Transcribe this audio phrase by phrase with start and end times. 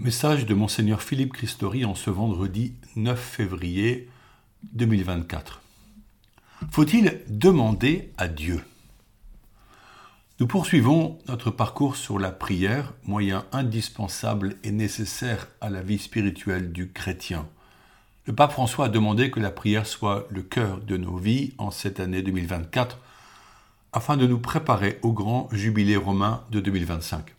[0.00, 4.08] Message de Monseigneur Philippe Christori en ce vendredi 9 février
[4.74, 5.60] 2024.
[6.70, 8.62] Faut-il demander à Dieu?
[10.38, 16.70] Nous poursuivons notre parcours sur la prière, moyen indispensable et nécessaire à la vie spirituelle
[16.70, 17.48] du chrétien.
[18.26, 21.72] Le pape François a demandé que la prière soit le cœur de nos vies en
[21.72, 23.00] cette année 2024
[23.92, 27.34] afin de nous préparer au grand jubilé romain de 2025.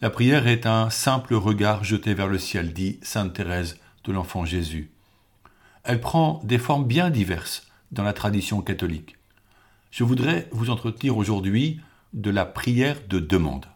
[0.00, 4.44] La prière est un simple regard jeté vers le ciel, dit Sainte Thérèse de l'Enfant
[4.44, 4.92] Jésus.
[5.82, 9.16] Elle prend des formes bien diverses dans la tradition catholique.
[9.90, 11.80] Je voudrais vous entretenir aujourd'hui
[12.12, 13.66] de la prière de demande.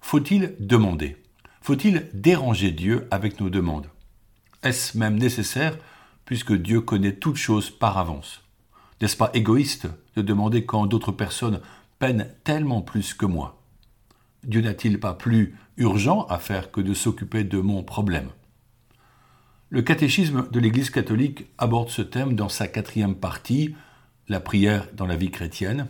[0.00, 1.18] Faut-il demander?
[1.60, 3.90] Faut-il déranger Dieu avec nos demandes?
[4.62, 5.76] Est-ce même nécessaire
[6.24, 8.42] puisque Dieu connaît toutes choses par avance?
[9.02, 11.60] N'est-ce pas égoïste de demander quand d'autres personnes
[11.98, 13.57] peinent tellement plus que moi?
[14.44, 18.30] Dieu n'a-t-il pas plus urgent à faire que de s'occuper de mon problème?
[19.70, 23.74] Le catéchisme de l'Église catholique aborde ce thème dans sa quatrième partie,
[24.28, 25.88] la prière dans la vie chrétienne,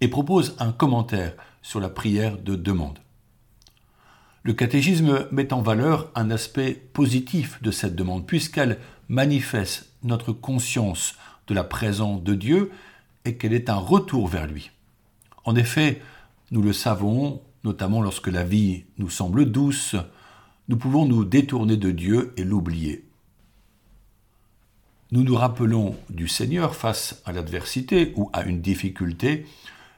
[0.00, 2.98] et propose un commentaire sur la prière de demande.
[4.42, 11.16] Le catéchisme met en valeur un aspect positif de cette demande, puisqu'elle manifeste notre conscience
[11.48, 12.70] de la présence de Dieu
[13.24, 14.70] et qu'elle est un retour vers lui.
[15.44, 16.00] En effet,
[16.50, 19.96] nous le savons, notamment lorsque la vie nous semble douce,
[20.68, 23.04] nous pouvons nous détourner de Dieu et l'oublier.
[25.12, 29.46] Nous nous rappelons du Seigneur face à l'adversité ou à une difficulté,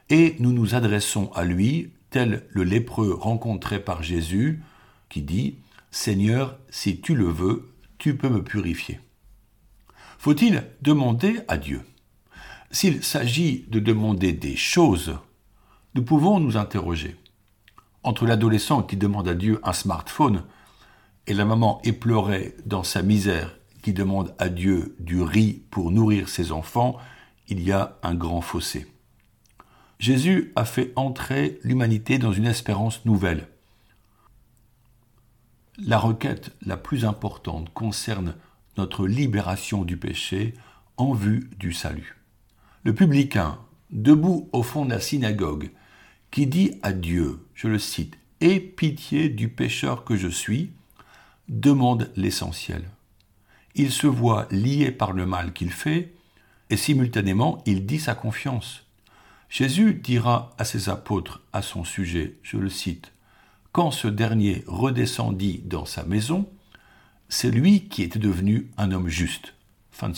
[0.08, 4.62] et nous nous adressons à lui, tel le lépreux rencontré par Jésus,
[5.08, 5.56] qui dit
[5.90, 9.00] Seigneur, si tu le veux, tu peux me purifier.
[10.18, 11.82] Faut-il demander à Dieu?
[12.70, 15.18] S'il s'agit de demander des choses,
[15.94, 17.16] nous pouvons nous interroger.
[18.02, 20.44] Entre l'adolescent qui demande à Dieu un smartphone
[21.26, 26.28] et la maman éplorée dans sa misère qui demande à Dieu du riz pour nourrir
[26.28, 26.96] ses enfants,
[27.48, 28.86] il y a un grand fossé.
[29.98, 33.48] Jésus a fait entrer l'humanité dans une espérance nouvelle.
[35.78, 38.34] La requête la plus importante concerne
[38.76, 40.54] notre libération du péché
[40.96, 42.16] en vue du salut.
[42.84, 43.58] Le publicain,
[43.90, 45.70] debout au fond de la synagogue,
[46.32, 50.72] qui dit à Dieu, je le cite, Aie pitié du pécheur que je suis,
[51.48, 52.82] demande l'essentiel.
[53.76, 56.12] Il se voit lié par le mal qu'il fait,
[56.70, 58.86] et simultanément il dit sa confiance.
[59.48, 63.12] Jésus dira à ses apôtres à son sujet, je le cite,
[63.70, 66.50] Quand ce dernier redescendit dans sa maison,
[67.28, 69.54] c'est lui qui était devenu un homme juste.
[69.90, 70.10] Fin.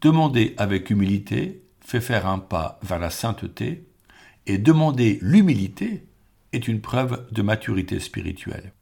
[0.00, 3.86] Demander avec humilité fait faire un pas vers la sainteté,
[4.46, 6.04] et demander l'humilité
[6.52, 8.72] est une preuve de maturité spirituelle.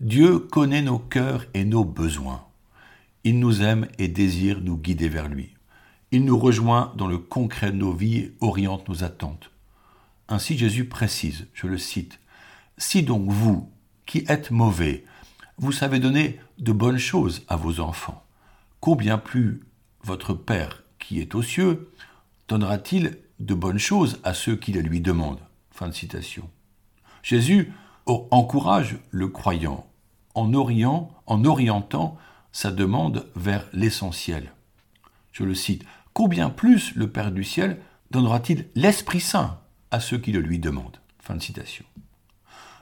[0.00, 2.44] Dieu connaît nos cœurs et nos besoins.
[3.24, 5.54] Il nous aime et désire nous guider vers lui.
[6.12, 9.50] Il nous rejoint dans le concret de nos vies et oriente nos attentes.
[10.28, 12.20] Ainsi Jésus précise, je le cite,
[12.78, 13.70] Si donc vous,
[14.04, 15.04] qui êtes mauvais,
[15.58, 18.24] vous savez donner de bonnes choses à vos enfants,
[18.80, 19.62] combien plus
[20.04, 21.90] votre Père qui est aux cieux
[22.48, 25.40] donnera-t-il de bonnes choses à ceux qui les lui demandent.
[27.22, 27.72] Jésus
[28.06, 29.86] encourage le croyant
[30.34, 30.52] en,
[31.26, 32.16] en orientant
[32.52, 34.52] sa demande vers l'essentiel.
[35.32, 35.84] Je le cite.
[36.14, 37.78] Combien plus le Père du ciel
[38.10, 39.60] donnera-t-il l'Esprit Saint
[39.90, 40.98] à ceux qui le lui demandent?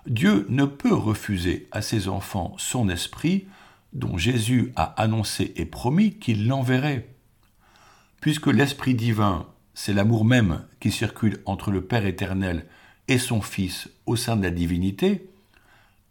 [0.07, 3.47] Dieu ne peut refuser à ses enfants son esprit
[3.93, 7.09] dont Jésus a annoncé et promis qu'il l'enverrait.
[8.21, 12.67] Puisque l'Esprit divin c'est l'amour même qui circule entre le Père éternel
[13.09, 15.29] et son Fils au sein de la divinité,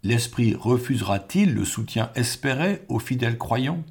[0.03, 3.84] l'Esprit refusera-t-il le soutien espéré aux fidèles croyants?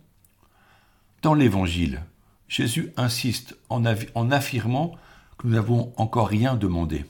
[1.22, 2.02] Dans l'Évangile,
[2.48, 3.84] Jésus insiste en,
[4.30, 4.94] affirmant
[5.38, 7.06] que nous n'avons encore rien demandé.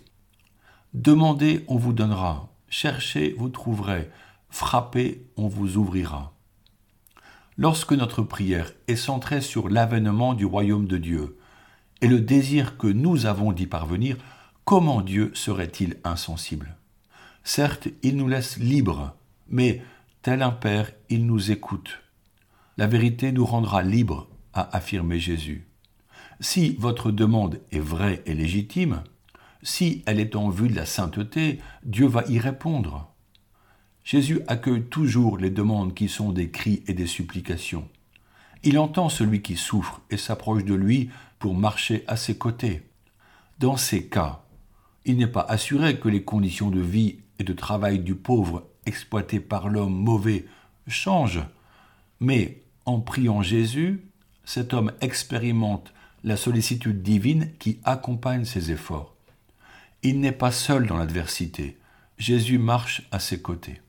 [0.95, 2.49] Demandez, on vous donnera.
[2.69, 4.09] Cherchez, vous trouverez.
[4.51, 6.33] Frappez, on vous ouvrira.
[7.59, 11.39] Lorsque notre prière est centrée sur l'avènement du royaume de Dieu,
[12.03, 14.17] et le désir que nous avons d'y parvenir,
[14.65, 16.77] comment Dieu serait-il insensible?
[17.45, 19.15] Certes, il nous laisse libres,
[19.49, 19.83] mais
[20.21, 22.01] tel un Père, il nous écoute.
[22.77, 25.67] La vérité nous rendra libres, a affirmé Jésus.
[26.41, 29.05] Si votre demande est vraie et légitime,
[29.63, 33.13] si elle est en vue de la sainteté, Dieu va y répondre.
[34.03, 37.89] Jésus accueille toujours les demandes qui sont des cris et des supplications.
[38.65, 41.11] Il entend celui qui souffre et s'approche de lui
[41.43, 42.83] pour marcher à ses côtés.
[43.59, 44.45] Dans ces cas,
[45.05, 49.41] il n'est pas assuré que les conditions de vie et de travail du pauvre exploité
[49.41, 50.45] par l'homme mauvais
[50.87, 51.41] change,
[52.21, 54.05] mais en priant Jésus,
[54.45, 55.93] cet homme expérimente
[56.23, 59.17] la sollicitude divine qui accompagne ses efforts.
[60.05, 61.77] Il n'est pas seul dans l'adversité.
[62.19, 63.81] Jésus marche à ses côtés.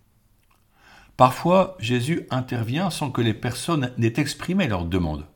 [1.18, 5.28] Parfois, Jésus intervient sans que les personnes n'aient exprimé leur demande.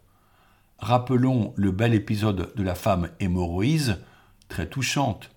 [0.79, 3.97] Rappelons le bel épisode de la femme hémorroïse,
[4.47, 5.31] très touchante.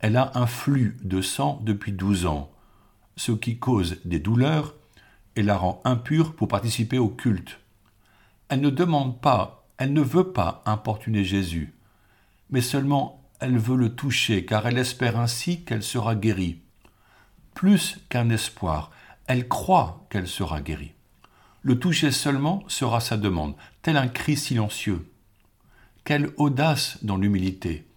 [0.00, 2.50] Elle a un flux de sang depuis douze ans,
[3.16, 4.74] ce qui cause des douleurs
[5.36, 7.60] et la rend impure pour participer au culte.
[8.48, 11.72] Elle ne demande pas, elle ne veut pas importuner Jésus,
[12.50, 16.60] mais seulement elle veut le toucher car elle espère ainsi qu'elle sera guérie.
[17.54, 18.90] Plus qu'un espoir,
[19.26, 20.95] elle croit qu'elle sera guérie.
[21.66, 25.04] Le toucher seulement sera sa demande, tel un cri silencieux.
[26.04, 27.88] Quelle audace dans l'humilité.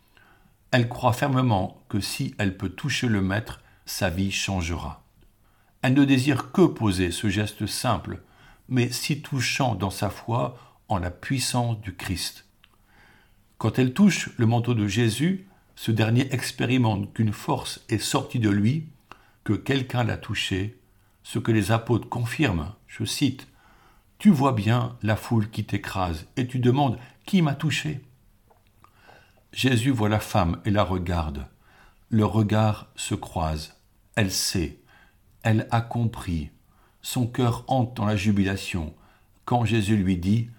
[0.71, 5.03] Elle croit fermement que si elle peut toucher le Maître, sa vie changera.
[5.83, 8.23] Elle ne désire que poser ce geste simple,
[8.69, 10.57] mais si touchant dans sa foi
[10.87, 12.47] en la puissance du Christ.
[13.59, 18.49] Quand elle touche le manteau de Jésus, ce dernier expérimente qu'une force est sortie de
[18.49, 18.87] lui,
[19.43, 20.79] que quelqu'un l'a touché,
[21.21, 23.45] ce que les apôtres confirment, je cite,
[24.19, 28.01] Tu vois bien la foule qui t'écrase, et tu demandes Qui m'a touché?
[29.53, 31.47] Jésus voit la femme et la regarde.
[32.09, 33.77] Le regard se croise.
[34.15, 34.81] Elle sait.
[35.41, 36.49] Elle a compris.
[37.01, 38.93] Son cœur hante dans la jubilation.
[39.45, 40.49] Quand Jésus lui dit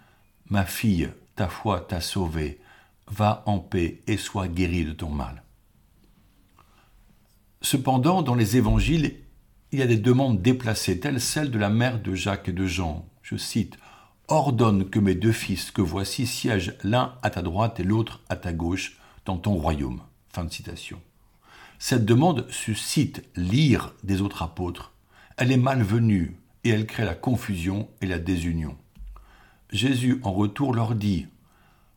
[0.48, 2.60] Ma fille, ta foi t'a sauvée,
[3.08, 5.42] va en paix et sois guérie de ton mal.
[7.60, 9.16] Cependant, dans les évangiles,
[9.70, 12.66] il y a des demandes déplacées, telles celles de la mère de Jacques et de
[12.66, 13.06] Jean.
[13.30, 13.78] Je cite
[14.26, 18.34] Ordonne que mes deux fils que voici siègent l'un à ta droite et l'autre à
[18.34, 20.00] ta gauche dans ton royaume.
[21.78, 24.90] Cette demande suscite l'ire des autres apôtres.
[25.36, 28.76] Elle est malvenue et elle crée la confusion et la désunion.
[29.70, 31.28] Jésus en retour leur dit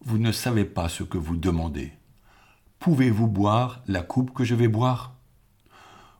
[0.05, 1.93] Vous ne savez pas ce que vous demandez.
[2.77, 5.15] Pouvez-vous boire la coupe que je vais boire?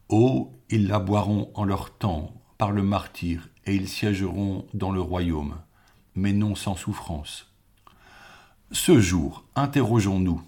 [0.10, 5.02] Oh, ils la boiront en leur temps par le martyr et ils siégeront dans le
[5.02, 5.56] royaume,
[6.16, 7.52] mais non sans souffrance.
[8.72, 10.42] Ce jour, interrogeons-nous.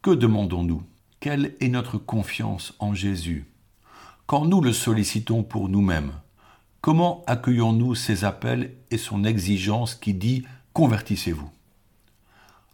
[0.00, 0.82] Que demandons-nous?
[1.20, 3.46] Quelle est notre confiance en Jésus?
[4.26, 6.12] Quand nous le sollicitons pour nous-mêmes,
[6.80, 11.50] comment accueillons-nous ses appels et son exigence qui dit Convertissez-vous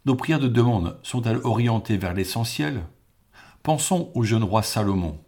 [0.05, 2.85] Nos prières de demande sont-elles orientées vers l'essentiel?
[3.63, 5.19] Pensons au jeune roi Salomon.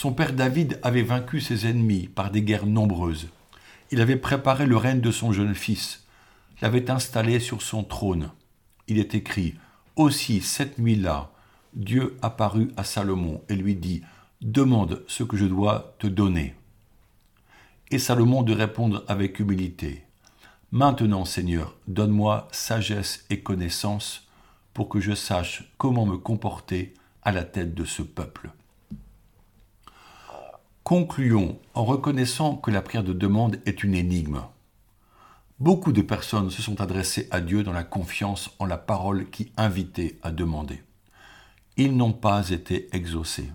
[0.00, 3.30] Son père David avait vaincu ses ennemis par des guerres nombreuses.
[3.90, 6.06] Il avait préparé le règne de son jeune fils,
[6.62, 8.30] l'avait installé sur son trône.
[8.86, 9.56] Il est écrit
[9.96, 11.32] Aussi cette nuit-là,
[11.74, 14.02] Dieu apparut à Salomon et lui dit
[14.40, 16.54] Demande ce que je dois te donner.
[17.90, 20.04] Et Salomon de répondre avec humilité
[20.70, 24.28] Maintenant, Seigneur, donne-moi sagesse et connaissance
[24.74, 28.52] pour que je sache comment me comporter à la tête de ce peuple.
[30.88, 34.40] Concluons en reconnaissant que la prière de demande est une énigme.
[35.60, 39.52] Beaucoup de personnes se sont adressées à Dieu dans la confiance en la parole qui
[39.58, 40.82] invitait à demander.
[41.76, 43.52] Ils n'ont pas été exaucés.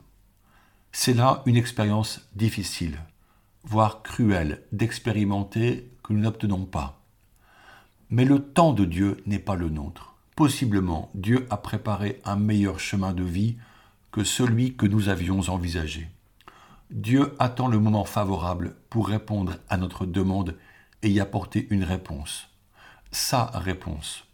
[0.92, 3.00] C'est là une expérience difficile,
[3.64, 7.02] voire cruelle, d'expérimenter que nous n'obtenons pas.
[8.12, 10.14] Mais le temps de Dieu n'est pas le nôtre.
[10.36, 13.58] Possiblement, Dieu a préparé un meilleur chemin de vie
[14.12, 16.12] que celui que nous avions envisagé.
[16.94, 20.56] Dieu attend le moment favorable pour répondre à notre demande
[21.02, 22.50] et y apporter une réponse.
[23.12, 24.26] Sa réponse,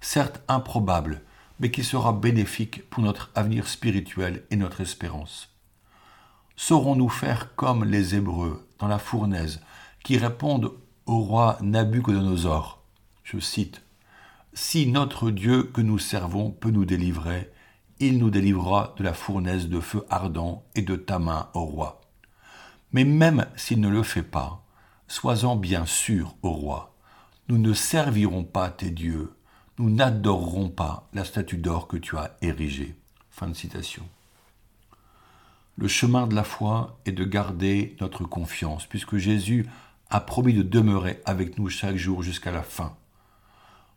[0.00, 1.22] certes improbable,
[1.60, 5.54] mais qui sera bénéfique pour notre avenir spirituel et notre espérance.
[6.56, 9.60] Saurons-nous faire comme les Hébreux dans la fournaise
[10.02, 10.72] qui répondent
[11.06, 12.82] au roi Nabucodonosor?
[13.22, 13.84] Je cite
[14.54, 17.52] Si notre Dieu que nous servons peut nous délivrer,
[18.00, 22.00] il nous délivrera de la fournaise de feu ardent et de ta main, au roi.
[22.92, 24.64] Mais même s'il ne le fait pas,
[25.06, 26.94] sois-en bien sûr, ô roi,
[27.48, 29.34] nous ne servirons pas tes dieux,
[29.78, 32.96] nous n'adorerons pas la statue d'or que tu as érigée.
[33.30, 34.04] Fin de citation.
[35.76, 39.66] Le chemin de la foi est de garder notre confiance, puisque Jésus
[40.10, 42.96] a promis de demeurer avec nous chaque jour jusqu'à la fin.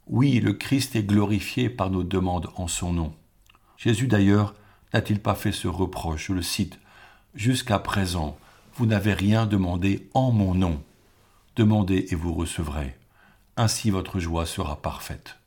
[0.08, 3.16] Oui, le Christ est glorifié par nos demandes en son nom.
[3.78, 4.54] Jésus d'ailleurs
[4.94, 6.80] n'a-t-il pas fait ce reproche, je le cite,
[7.34, 8.38] Jusqu'à présent,
[8.76, 10.82] vous n'avez rien demandé en mon nom.
[11.56, 12.98] Demandez et vous recevrez.
[13.58, 15.38] Ainsi votre joie sera parfaite.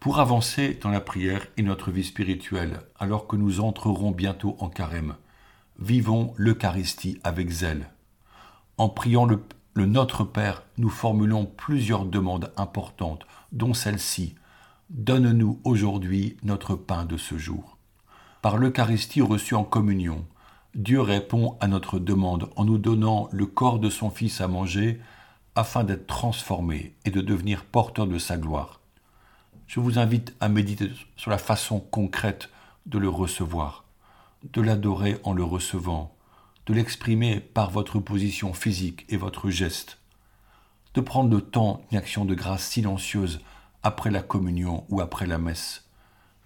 [0.00, 4.68] Pour avancer dans la prière et notre vie spirituelle, alors que nous entrerons bientôt en
[4.68, 5.14] carême,
[5.78, 7.90] vivons l'Eucharistie avec zèle.
[8.78, 14.34] En priant le, le Notre Père, nous formulons plusieurs demandes importantes, dont celle-ci.
[14.88, 17.76] Donne-nous aujourd'hui notre pain de ce jour.
[18.42, 20.26] Par l'Eucharistie reçue en communion,
[20.76, 25.00] Dieu répond à notre demande en nous donnant le corps de son Fils à manger
[25.56, 28.80] afin d'être transformé et de devenir porteur de sa gloire.
[29.66, 32.50] Je vous invite à méditer sur la façon concrète
[32.86, 33.84] de le recevoir,
[34.52, 36.14] de l'adorer en le recevant,
[36.66, 39.98] de l'exprimer par votre position physique et votre geste,
[40.94, 43.40] de prendre le temps d'une action de grâce silencieuse
[43.82, 45.88] après la communion ou après la messe,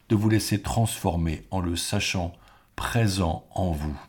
[0.08, 2.32] de vous laisser transformer en le sachant
[2.74, 4.00] présent en vous.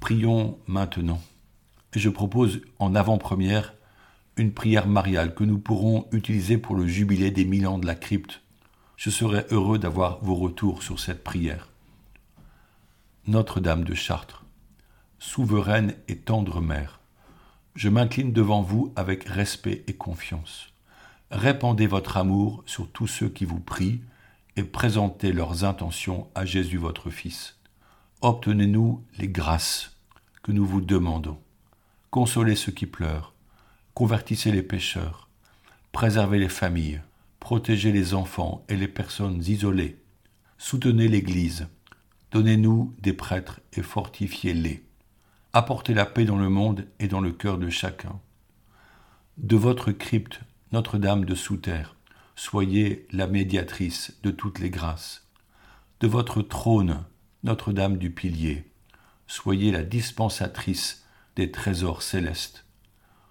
[0.00, 1.20] Prions maintenant.
[1.92, 3.74] Je propose en avant-première
[4.36, 7.96] une prière mariale que nous pourrons utiliser pour le jubilé des mille ans de la
[7.96, 8.40] crypte.
[8.96, 11.68] Je serai heureux d'avoir vos retours sur cette prière.
[13.26, 14.44] Notre-Dame de Chartres,
[15.18, 17.00] souveraine et tendre mère,
[17.74, 20.72] je m'incline devant vous avec respect et confiance.
[21.30, 24.00] Répandez votre amour sur tous ceux qui vous prient
[24.56, 27.57] et présentez leurs intentions à Jésus votre Fils
[28.20, 29.96] obtenez-nous les grâces
[30.42, 31.38] que nous vous demandons.
[32.10, 33.34] Consolez ceux qui pleurent,
[33.94, 35.28] convertissez les pécheurs,
[35.92, 37.00] préservez les familles,
[37.38, 40.02] protégez les enfants et les personnes isolées,
[40.56, 41.68] soutenez l'Église,
[42.32, 44.84] donnez-nous des prêtres et fortifiez-les.
[45.52, 48.20] Apportez la paix dans le monde et dans le cœur de chacun.
[49.38, 50.40] De votre crypte,
[50.72, 51.96] Notre-Dame de Sous-Terre,
[52.34, 55.26] soyez la médiatrice de toutes les grâces.
[56.00, 57.04] De votre trône,
[57.44, 58.64] notre-Dame du Pilier,
[59.26, 61.04] soyez la dispensatrice
[61.36, 62.64] des trésors célestes.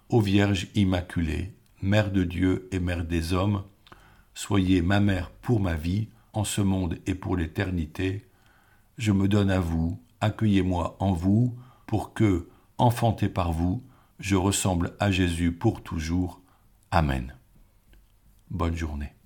[0.08, 3.64] Ô Vierge Immaculée, Mère de Dieu et Mère des hommes,
[4.34, 8.26] soyez ma mère pour ma vie, en ce monde et pour l'éternité.
[8.96, 11.54] Je me donne à vous, accueillez-moi en vous,
[11.86, 12.48] pour que,
[12.78, 13.82] enfanté par vous,
[14.20, 16.40] je ressemble à Jésus pour toujours.
[16.90, 17.34] Amen.
[18.50, 19.17] Bonne journée.